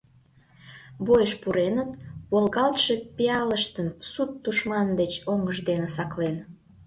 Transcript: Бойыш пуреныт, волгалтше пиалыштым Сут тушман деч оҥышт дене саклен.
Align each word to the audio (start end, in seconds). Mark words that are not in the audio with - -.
Бойыш 1.05 1.33
пуреныт, 1.41 1.91
волгалтше 2.31 2.95
пиалыштым 3.15 3.87
Сут 4.11 4.31
тушман 4.43 4.87
деч 4.99 5.13
оҥышт 5.31 5.63
дене 5.69 5.87
саклен. 5.95 6.35